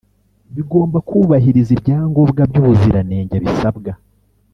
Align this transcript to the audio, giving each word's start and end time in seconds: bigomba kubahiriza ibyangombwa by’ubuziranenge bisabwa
bigomba 0.55 0.97
kubahiriza 1.07 1.71
ibyangombwa 1.77 2.41
by’ubuziranenge 2.49 3.35
bisabwa 3.43 3.91